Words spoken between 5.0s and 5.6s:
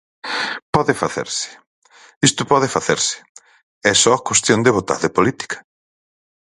política.